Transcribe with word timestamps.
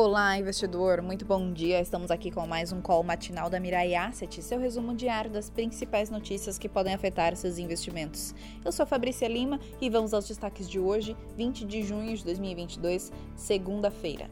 Olá, 0.00 0.38
investidor, 0.38 1.02
muito 1.02 1.24
bom 1.24 1.52
dia. 1.52 1.80
Estamos 1.80 2.12
aqui 2.12 2.30
com 2.30 2.46
mais 2.46 2.70
um 2.70 2.80
call 2.80 3.02
matinal 3.02 3.50
da 3.50 3.58
Mirai 3.58 3.96
Asset, 3.96 4.40
seu 4.40 4.60
resumo 4.60 4.94
diário 4.94 5.28
das 5.28 5.50
principais 5.50 6.08
notícias 6.08 6.56
que 6.56 6.68
podem 6.68 6.94
afetar 6.94 7.34
seus 7.34 7.58
investimentos. 7.58 8.32
Eu 8.64 8.70
sou 8.70 8.84
a 8.84 8.86
Fabrícia 8.86 9.26
Lima 9.26 9.58
e 9.80 9.90
vamos 9.90 10.14
aos 10.14 10.28
destaques 10.28 10.70
de 10.70 10.78
hoje, 10.78 11.16
20 11.36 11.64
de 11.64 11.82
junho 11.82 12.16
de 12.16 12.24
2022, 12.24 13.10
segunda-feira. 13.34 14.30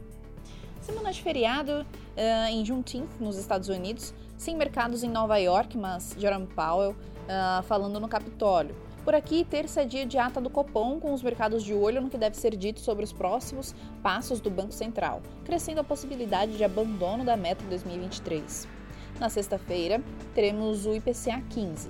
Semana 0.79 1.11
de 1.11 1.21
feriado 1.21 1.81
uh, 1.81 2.47
em 2.49 2.63
Juneteenth, 2.63 3.19
nos 3.19 3.35
Estados 3.35 3.67
Unidos, 3.67 4.13
sem 4.37 4.55
mercados 4.55 5.03
em 5.03 5.09
Nova 5.09 5.37
York, 5.37 5.77
mas 5.77 6.15
Jerome 6.17 6.47
Powell 6.47 6.91
uh, 6.91 7.61
falando 7.63 7.99
no 7.99 8.07
Capitólio. 8.07 8.73
Por 9.07 9.15
aqui, 9.15 9.45
terça 9.45 9.83
é 9.83 9.85
dia 9.85 10.05
de 10.05 10.17
ata 10.17 10.41
do 10.41 10.49
Copom, 10.49 10.99
com 10.99 11.13
os 11.13 11.23
mercados 11.23 11.63
de 11.63 11.73
olho 11.73 12.01
no 12.01 12.09
que 12.09 12.17
deve 12.17 12.35
ser 12.35 12.53
dito 12.57 12.81
sobre 12.81 13.05
os 13.05 13.13
próximos 13.13 13.73
passos 14.03 14.41
do 14.41 14.49
Banco 14.49 14.73
Central, 14.73 15.21
crescendo 15.45 15.79
a 15.79 15.83
possibilidade 15.85 16.57
de 16.57 16.63
abandono 16.65 17.23
da 17.23 17.37
meta 17.37 17.63
2023. 17.69 18.67
Na 19.17 19.29
sexta-feira, 19.29 20.03
teremos 20.35 20.85
o 20.85 20.93
IPCA 20.93 21.41
15. 21.51 21.89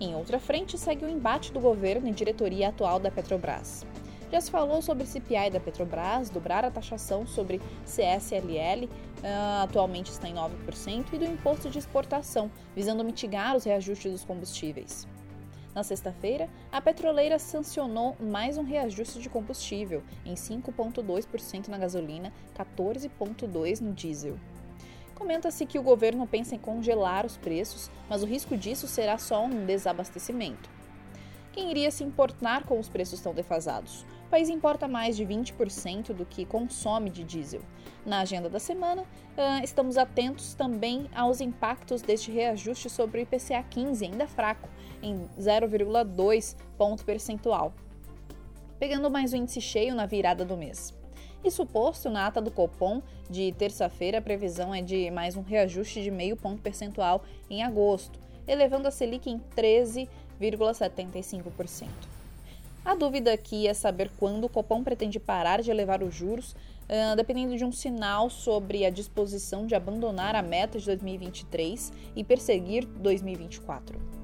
Em 0.00 0.14
outra 0.14 0.38
frente, 0.40 0.78
segue 0.78 1.04
o 1.04 1.10
embate 1.10 1.52
do 1.52 1.60
governo 1.60 2.08
e 2.08 2.12
diretoria 2.12 2.70
atual 2.70 2.98
da 2.98 3.10
Petrobras. 3.10 3.84
Já 4.32 4.40
se 4.40 4.50
falou 4.50 4.80
sobre 4.80 5.04
o 5.04 5.06
CPI 5.06 5.50
da 5.50 5.60
Petrobras, 5.60 6.30
dobrar 6.30 6.64
a 6.64 6.70
taxação 6.70 7.26
sobre 7.26 7.60
CSLL, 7.84 8.88
ah, 9.22 9.64
atualmente 9.64 10.10
está 10.10 10.26
em 10.26 10.34
9%, 10.34 11.12
e 11.12 11.18
do 11.18 11.24
imposto 11.26 11.68
de 11.68 11.78
exportação, 11.78 12.50
visando 12.74 13.04
mitigar 13.04 13.54
os 13.54 13.64
reajustes 13.64 14.10
dos 14.10 14.24
combustíveis. 14.24 15.06
Na 15.76 15.82
sexta-feira, 15.82 16.48
a 16.72 16.80
petroleira 16.80 17.38
sancionou 17.38 18.16
mais 18.18 18.56
um 18.56 18.62
reajuste 18.62 19.18
de 19.18 19.28
combustível, 19.28 20.02
em 20.24 20.32
5,2% 20.32 21.68
na 21.68 21.76
gasolina, 21.76 22.32
14,2% 22.56 23.82
no 23.82 23.92
diesel. 23.92 24.38
Comenta-se 25.14 25.66
que 25.66 25.78
o 25.78 25.82
governo 25.82 26.26
pensa 26.26 26.54
em 26.54 26.58
congelar 26.58 27.26
os 27.26 27.36
preços, 27.36 27.90
mas 28.08 28.22
o 28.22 28.26
risco 28.26 28.56
disso 28.56 28.86
será 28.86 29.18
só 29.18 29.44
um 29.44 29.66
desabastecimento. 29.66 30.70
Quem 31.52 31.70
iria 31.70 31.90
se 31.90 32.02
importar 32.02 32.64
com 32.64 32.80
os 32.80 32.88
preços 32.88 33.20
tão 33.20 33.34
defasados? 33.34 34.06
O 34.26 34.30
país 34.30 34.48
importa 34.48 34.88
mais 34.88 35.14
de 35.14 35.26
20% 35.26 36.14
do 36.14 36.24
que 36.24 36.46
consome 36.46 37.10
de 37.10 37.22
diesel. 37.22 37.60
Na 38.04 38.20
agenda 38.20 38.48
da 38.48 38.58
semana, 38.58 39.04
estamos 39.62 39.98
atentos 39.98 40.54
também 40.54 41.08
aos 41.14 41.40
impactos 41.40 42.00
deste 42.00 42.30
reajuste 42.30 42.88
sobre 42.88 43.20
o 43.20 43.22
IPCA 43.22 43.62
15, 43.62 44.04
ainda 44.04 44.26
fraco, 44.26 44.68
em 45.02 45.28
0,2 45.38 46.56
ponto 46.76 47.04
percentual, 47.04 47.72
pegando 48.78 49.10
mais 49.10 49.32
o 49.32 49.36
índice 49.36 49.60
cheio 49.60 49.94
na 49.94 50.06
virada 50.06 50.44
do 50.44 50.56
mês. 50.56 50.94
E 51.44 51.50
suposto 51.50 52.08
na 52.10 52.26
ata 52.26 52.40
do 52.40 52.50
Copom 52.50 53.02
de 53.30 53.52
terça-feira, 53.52 54.18
a 54.18 54.22
previsão 54.22 54.74
é 54.74 54.82
de 54.82 55.08
mais 55.10 55.36
um 55.36 55.42
reajuste 55.42 56.02
de 56.02 56.10
meio 56.10 56.36
ponto 56.36 56.60
percentual 56.60 57.22
em 57.48 57.62
agosto, 57.62 58.18
elevando 58.48 58.88
a 58.88 58.90
Selic 58.90 59.30
em 59.30 59.40
13,75%. 59.56 61.86
A 62.84 62.94
dúvida 62.94 63.32
aqui 63.32 63.66
é 63.66 63.74
saber 63.74 64.10
quando 64.16 64.44
o 64.44 64.48
Copom 64.48 64.84
pretende 64.84 65.18
parar 65.18 65.60
de 65.60 65.72
elevar 65.72 66.04
os 66.04 66.14
juros, 66.14 66.52
uh, 66.52 67.16
dependendo 67.16 67.56
de 67.56 67.64
um 67.64 67.72
sinal 67.72 68.30
sobre 68.30 68.86
a 68.86 68.90
disposição 68.90 69.66
de 69.66 69.74
abandonar 69.74 70.36
a 70.36 70.42
meta 70.42 70.78
de 70.78 70.86
2023 70.86 71.92
e 72.14 72.22
perseguir 72.22 72.86
2024. 72.86 74.15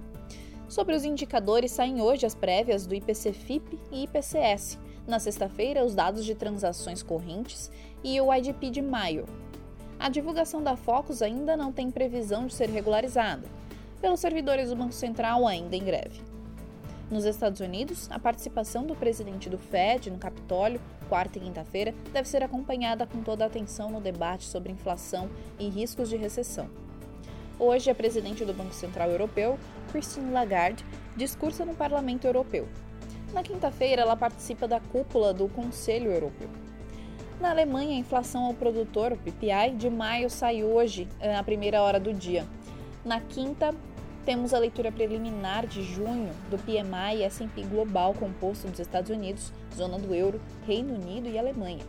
Sobre 0.72 0.96
os 0.96 1.04
indicadores, 1.04 1.70
saem 1.70 2.00
hoje 2.00 2.24
as 2.24 2.34
prévias 2.34 2.86
do 2.86 2.94
IPC-FIP 2.94 3.78
e 3.92 4.04
IPCS. 4.04 4.78
Na 5.06 5.18
sexta-feira, 5.18 5.84
os 5.84 5.94
dados 5.94 6.24
de 6.24 6.34
transações 6.34 7.02
correntes 7.02 7.70
e 8.02 8.18
o 8.18 8.32
IDP 8.32 8.70
de 8.70 8.80
maio. 8.80 9.26
A 10.00 10.08
divulgação 10.08 10.62
da 10.62 10.74
Focus 10.74 11.20
ainda 11.20 11.58
não 11.58 11.70
tem 11.70 11.90
previsão 11.90 12.46
de 12.46 12.54
ser 12.54 12.70
regularizada, 12.70 13.46
pelos 14.00 14.20
servidores 14.20 14.70
do 14.70 14.76
Banco 14.76 14.94
Central 14.94 15.46
ainda 15.46 15.76
em 15.76 15.84
greve. 15.84 16.22
Nos 17.10 17.26
Estados 17.26 17.60
Unidos, 17.60 18.08
a 18.10 18.18
participação 18.18 18.86
do 18.86 18.96
presidente 18.96 19.50
do 19.50 19.58
Fed 19.58 20.10
no 20.10 20.16
Capitólio, 20.16 20.80
quarta 21.06 21.36
e 21.36 21.42
quinta-feira, 21.42 21.94
deve 22.14 22.26
ser 22.26 22.42
acompanhada 22.42 23.06
com 23.06 23.22
toda 23.22 23.44
a 23.44 23.46
atenção 23.46 23.90
no 23.90 24.00
debate 24.00 24.46
sobre 24.46 24.72
inflação 24.72 25.28
e 25.58 25.68
riscos 25.68 26.08
de 26.08 26.16
recessão. 26.16 26.70
Hoje, 27.58 27.90
a 27.90 27.94
presidente 27.94 28.44
do 28.44 28.52
Banco 28.52 28.74
Central 28.74 29.10
Europeu, 29.10 29.58
Christine 29.90 30.32
Lagarde, 30.32 30.84
discursa 31.16 31.64
no 31.64 31.74
Parlamento 31.74 32.26
Europeu. 32.26 32.66
Na 33.32 33.42
quinta-feira, 33.42 34.02
ela 34.02 34.16
participa 34.16 34.66
da 34.66 34.80
cúpula 34.80 35.32
do 35.32 35.48
Conselho 35.48 36.10
Europeu. 36.10 36.48
Na 37.40 37.50
Alemanha, 37.50 37.96
a 37.96 37.98
inflação 37.98 38.44
ao 38.44 38.54
produtor, 38.54 39.12
o 39.12 39.16
PPI, 39.16 39.74
de 39.76 39.90
maio 39.90 40.30
sai 40.30 40.62
hoje, 40.62 41.08
na 41.20 41.38
eh, 41.38 41.42
primeira 41.42 41.82
hora 41.82 41.98
do 41.98 42.12
dia. 42.12 42.46
Na 43.04 43.20
quinta, 43.20 43.74
temos 44.24 44.54
a 44.54 44.58
leitura 44.58 44.92
preliminar 44.92 45.66
de 45.66 45.82
junho 45.82 46.30
do 46.48 46.58
PMI 46.58 47.18
e 47.18 47.22
S&P 47.24 47.62
Global 47.64 48.14
composto 48.14 48.68
dos 48.68 48.78
Estados 48.78 49.10
Unidos, 49.10 49.52
zona 49.74 49.98
do 49.98 50.14
euro, 50.14 50.40
Reino 50.64 50.94
Unido 50.94 51.28
e 51.28 51.38
Alemanha. 51.38 51.84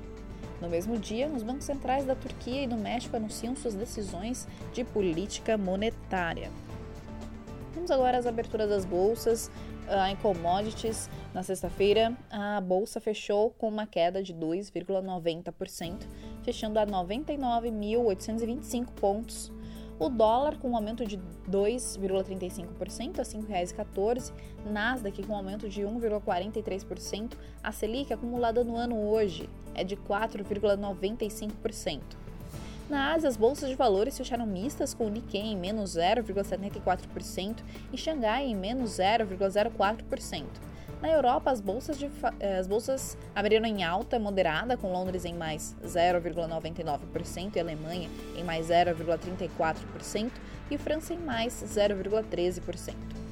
No 0.61 0.69
mesmo 0.69 0.97
dia, 0.97 1.27
os 1.27 1.43
bancos 1.43 1.65
centrais 1.65 2.05
da 2.05 2.15
Turquia 2.15 2.63
e 2.63 2.67
do 2.67 2.75
México 2.75 3.15
anunciam 3.15 3.55
suas 3.55 3.75
decisões 3.75 4.47
de 4.71 4.83
política 4.83 5.57
monetária. 5.57 6.49
Vamos 7.73 7.91
agora 7.91 8.17
às 8.17 8.25
aberturas 8.25 8.69
das 8.69 8.85
bolsas. 8.85 9.51
Uh, 9.83 10.07
em 10.09 10.15
commodities, 10.15 11.09
na 11.33 11.43
sexta-feira, 11.43 12.15
a 12.31 12.61
bolsa 12.61 13.01
fechou 13.01 13.49
com 13.51 13.67
uma 13.67 13.85
queda 13.85 14.23
de 14.23 14.33
2,90%, 14.33 16.07
fechando 16.41 16.79
a 16.79 16.87
99.825 16.87 18.91
pontos 18.91 19.51
o 19.99 20.09
dólar 20.09 20.57
com 20.57 20.71
um 20.71 20.75
aumento 20.75 21.05
de 21.05 21.19
2,35% 21.49 23.19
a 23.19 23.23
R$ 23.23 23.29
5,14, 23.29 24.33
Nasdaq 24.65 25.23
com 25.23 25.33
um 25.33 25.35
aumento 25.35 25.69
de 25.69 25.81
1,43%, 25.81 27.33
a 27.61 27.71
Selic 27.71 28.11
acumulada 28.11 28.63
no 28.63 28.75
ano 28.75 29.07
hoje 29.07 29.47
é 29.75 29.83
de 29.83 29.95
4,95%. 29.95 32.01
Na 32.89 33.13
Ásia, 33.13 33.29
as 33.29 33.37
bolsas 33.37 33.69
de 33.69 33.75
valores 33.75 34.17
fecharam 34.17 34.45
mistas 34.45 34.93
com 34.93 35.07
o 35.07 35.09
Nikkei 35.09 35.41
em 35.41 35.57
menos 35.57 35.97
0,74% 35.97 37.57
e 37.91 37.97
Xangai 37.97 38.45
em 38.45 38.55
menos 38.55 38.99
0,04%. 38.99 40.45
Na 41.01 41.09
Europa, 41.09 41.51
as 41.51 41.59
bolsas, 41.59 41.97
de, 41.97 42.09
eh, 42.39 42.57
as 42.57 42.67
bolsas 42.67 43.17
abriram 43.35 43.65
em 43.65 43.83
alta 43.83 44.17
moderada, 44.17 44.77
com 44.77 44.91
Londres 44.91 45.25
em 45.25 45.33
mais 45.33 45.75
0,99% 45.83 47.55
e 47.55 47.59
Alemanha 47.59 48.09
em 48.37 48.43
mais 48.43 48.67
0,34% 48.67 50.31
e 50.71 50.77
França 50.77 51.13
em 51.13 51.19
mais 51.19 51.53
0,13%. 51.53 53.22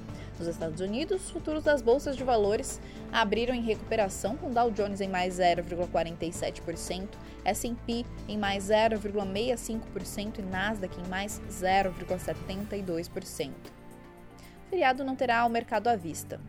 Nos 0.41 0.47
Estados 0.47 0.81
Unidos, 0.81 1.25
os 1.25 1.29
futuros 1.29 1.63
das 1.63 1.83
bolsas 1.83 2.17
de 2.17 2.23
valores 2.23 2.81
abriram 3.11 3.53
em 3.53 3.61
recuperação, 3.61 4.35
com 4.35 4.49
Dow 4.49 4.71
Jones 4.71 4.99
em 4.99 5.07
mais 5.07 5.37
0,47%, 5.37 7.09
S&P 7.45 8.03
em 8.27 8.39
mais 8.39 8.69
0,65% 8.69 10.39
e 10.39 10.41
Nasdaq 10.41 10.99
em 10.99 11.07
mais 11.07 11.39
0,72%. 11.47 13.51
O 13.51 14.69
feriado 14.71 15.03
não 15.03 15.15
terá 15.15 15.45
o 15.45 15.49
mercado 15.49 15.89
à 15.89 15.95
vista. 15.95 16.41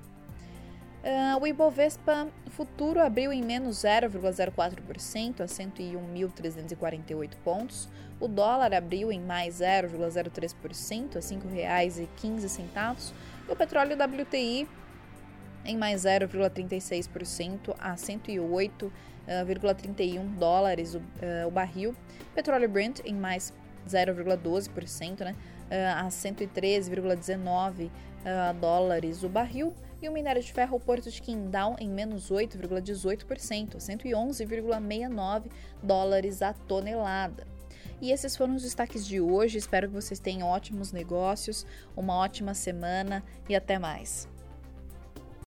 Uh, 1.03 1.43
o 1.43 1.47
Ibovespa 1.49 2.29
futuro 2.51 3.01
abriu 3.01 3.33
em 3.33 3.43
menos 3.43 3.79
0,04% 3.79 5.41
a 5.41 5.47
101.348 5.47 7.31
pontos. 7.43 7.89
O 8.21 8.29
dólar 8.29 8.73
abriu 8.73 9.11
em 9.11 9.21
mais 9.21 9.57
0,03% 9.57 11.17
a 11.17 11.19
R$ 11.19 11.25
5,15. 11.89 13.13
E 13.49 13.53
o 13.53 13.57
petróleo 13.57 13.97
WTI 13.97 14.69
em 15.65 15.77
mais 15.77 16.03
0,36% 16.03 17.75
a 17.81 17.97
108,31 17.97 20.25
dólares 20.37 20.95
o, 20.95 20.99
uh, 20.99 21.49
o 21.49 21.51
barril. 21.51 21.97
Petróleo 22.33 22.69
Brent 22.69 23.01
em 23.05 23.15
mais 23.15 23.53
0,12%, 23.89 25.25
né, 25.25 25.35
uh, 25.69 25.97
a 26.07 26.09
113,19 26.09 27.91
dólares 28.61 29.25
o 29.25 29.29
barril 29.29 29.75
e 30.03 30.09
o 30.09 30.13
minério 30.13 30.43
de 30.43 30.53
ferro 30.53 30.81
Porto 30.81 31.09
de 31.11 31.23
Qingdao 31.23 31.77
em 31.79 31.89
menos 31.89 32.31
8,18%, 32.31 33.77
111,69 33.77 35.45
dólares 35.83 36.43
a 36.43 36.53
tonelada. 36.53 37.47
E 38.01 38.11
esses 38.11 38.37
foram 38.37 38.57
os 38.57 38.63
destaques 38.63 39.07
de 39.07 39.21
hoje. 39.21 39.59
Espero 39.59 39.89
que 39.89 39.95
vocês 39.95 40.19
tenham 40.19 40.49
ótimos 40.49 40.91
negócios, 40.91 41.65
uma 41.97 42.17
ótima 42.17 42.53
semana 42.53 43.23
e 43.49 43.55
até 43.55 43.79
mais. 43.79 44.32